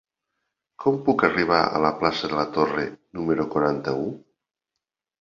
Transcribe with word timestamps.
Com 0.83 0.97
puc 1.09 1.25
arribar 1.27 1.59
a 1.59 1.83
la 1.85 1.93
plaça 2.01 2.33
de 2.33 2.41
la 2.41 2.49
Torre 2.57 2.89
número 3.21 3.49
quaranta-u? 3.55 4.13